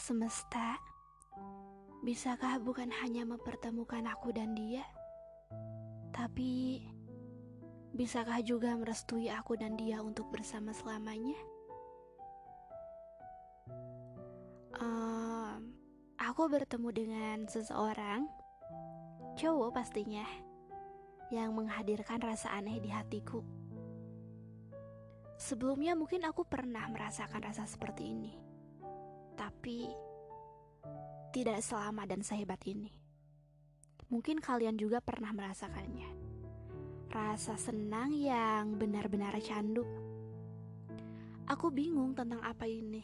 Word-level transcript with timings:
Semesta, 0.00 0.80
bisakah 2.00 2.56
bukan 2.64 2.88
hanya 3.04 3.28
mempertemukan 3.28 4.08
aku 4.08 4.32
dan 4.32 4.56
dia, 4.56 4.80
tapi 6.08 6.80
bisakah 7.92 8.40
juga 8.40 8.72
merestui 8.80 9.28
aku 9.28 9.60
dan 9.60 9.76
dia 9.76 10.00
untuk 10.00 10.32
bersama 10.32 10.72
selamanya? 10.72 11.36
Um, 14.80 15.76
aku 16.16 16.48
bertemu 16.48 16.88
dengan 16.96 17.38
seseorang, 17.44 18.24
cowok 19.36 19.84
pastinya, 19.84 20.24
yang 21.28 21.52
menghadirkan 21.52 22.24
rasa 22.24 22.56
aneh 22.56 22.80
di 22.80 22.88
hatiku. 22.88 23.44
Sebelumnya 25.36 25.92
mungkin 25.92 26.24
aku 26.24 26.48
pernah 26.48 26.88
merasakan 26.88 27.44
rasa 27.44 27.68
seperti 27.68 28.16
ini 28.16 28.49
tapi 29.50 29.90
tidak 31.34 31.58
selama 31.58 32.06
dan 32.06 32.22
sehebat 32.22 32.62
ini. 32.70 32.94
Mungkin 34.06 34.38
kalian 34.38 34.78
juga 34.78 35.02
pernah 35.02 35.34
merasakannya. 35.34 36.06
Rasa 37.10 37.58
senang 37.58 38.14
yang 38.14 38.78
benar-benar 38.78 39.34
candu. 39.42 39.82
Aku 41.50 41.74
bingung 41.74 42.14
tentang 42.14 42.38
apa 42.46 42.62
ini, 42.70 43.02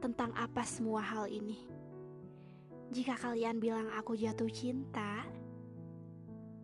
tentang 0.00 0.32
apa 0.32 0.64
semua 0.64 1.04
hal 1.04 1.28
ini. 1.28 1.60
Jika 2.88 3.20
kalian 3.20 3.60
bilang 3.60 3.92
aku 3.92 4.16
jatuh 4.16 4.48
cinta, 4.48 5.20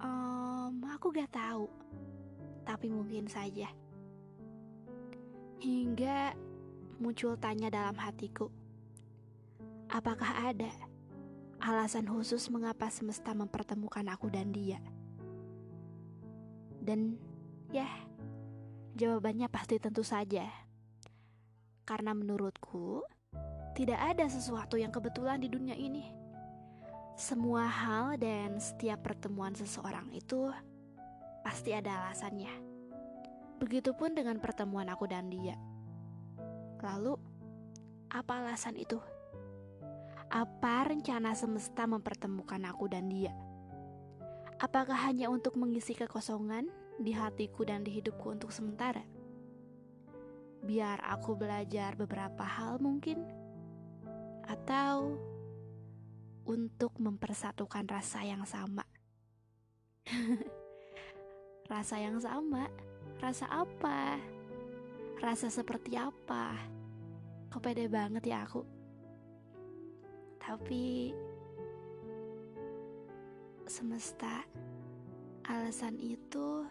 um, 0.00 0.80
aku 0.88 1.12
gak 1.12 1.28
tahu, 1.28 1.68
tapi 2.64 2.88
mungkin 2.88 3.28
saja. 3.28 3.68
Hingga 5.60 6.32
muncul 6.96 7.36
tanya 7.36 7.68
dalam 7.68 8.00
hatiku 8.00 8.63
Apakah 9.92 10.52
ada 10.52 10.70
alasan 11.60 12.08
khusus 12.08 12.48
mengapa 12.52 12.88
semesta 12.88 13.32
mempertemukan 13.32 14.04
aku 14.12 14.28
dan 14.32 14.52
dia? 14.52 14.80
Dan 16.84 17.16
ya, 17.72 17.88
jawabannya 18.96 19.48
pasti 19.48 19.80
tentu 19.80 20.04
saja. 20.04 20.44
Karena 21.84 22.12
menurutku, 22.16 23.04
tidak 23.74 24.00
ada 24.00 24.28
sesuatu 24.28 24.76
yang 24.76 24.92
kebetulan 24.92 25.40
di 25.40 25.48
dunia 25.48 25.76
ini. 25.76 26.04
Semua 27.14 27.64
hal 27.66 28.18
dan 28.18 28.58
setiap 28.58 29.06
pertemuan 29.06 29.54
seseorang 29.54 30.10
itu 30.12 30.50
pasti 31.44 31.70
ada 31.76 32.04
alasannya. 32.04 32.50
Begitupun 33.62 34.18
dengan 34.18 34.42
pertemuan 34.42 34.90
aku 34.90 35.06
dan 35.06 35.30
dia. 35.30 35.54
Lalu, 36.84 37.16
apa 38.12 38.44
alasan 38.44 38.76
itu? 38.76 38.98
Apa 40.34 40.90
rencana 40.90 41.30
semesta 41.38 41.86
mempertemukan 41.86 42.58
aku 42.66 42.90
dan 42.90 43.06
dia? 43.06 43.30
Apakah 44.58 45.06
hanya 45.06 45.30
untuk 45.30 45.54
mengisi 45.54 45.94
kekosongan 45.94 46.66
di 46.98 47.14
hatiku 47.14 47.62
dan 47.62 47.86
di 47.86 47.94
hidupku 47.94 48.34
untuk 48.34 48.50
sementara? 48.50 49.06
Biar 50.66 50.98
aku 51.06 51.38
belajar 51.38 51.94
beberapa 51.94 52.42
hal 52.42 52.82
mungkin? 52.82 53.22
Atau 54.42 55.22
untuk 56.50 56.98
mempersatukan 56.98 57.86
rasa 57.86 58.26
yang 58.26 58.42
sama? 58.42 58.82
rasa 61.70 62.02
yang 62.02 62.18
sama? 62.18 62.66
Rasa 63.22 63.46
apa? 63.54 64.18
Rasa 65.22 65.46
seperti 65.46 65.94
apa? 65.94 66.58
Kok 67.54 67.62
pede 67.62 67.86
banget 67.86 68.34
ya 68.34 68.42
aku? 68.42 68.83
Tapi 70.44 71.08
semesta 73.64 74.44
alasan 75.48 75.96
itu 75.96 76.68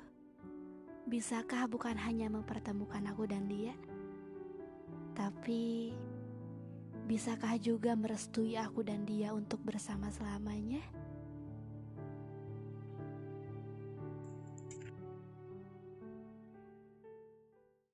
bisakah 1.09 1.65
bukan 1.65 1.97
hanya 1.97 2.29
mempertemukan 2.29 3.01
aku 3.09 3.25
dan 3.25 3.49
dia? 3.49 3.73
Tapi 5.17 5.89
bisakah 7.09 7.57
juga 7.57 7.97
merestui 7.97 8.53
aku 8.61 8.85
dan 8.85 9.09
dia 9.09 9.33
untuk 9.33 9.57
bersama 9.65 10.13
selamanya? 10.13 10.85